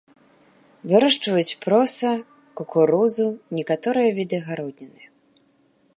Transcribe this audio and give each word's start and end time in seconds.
Вырошчваюць 0.91 1.57
проса, 1.65 2.11
кукурузу, 2.61 3.27
некаторыя 3.59 4.09
віды 4.21 4.37
гародніны. 4.49 5.03